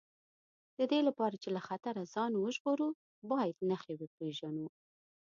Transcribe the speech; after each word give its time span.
د 0.77 0.79
دې 0.91 0.99
لپاره 1.07 1.35
چې 1.43 1.49
له 1.55 1.61
خطره 1.67 2.01
ځان 2.13 2.31
وژغورو 2.35 2.87
باید 3.31 3.55
نښې 3.69 3.95
وپېژنو. 3.97 4.67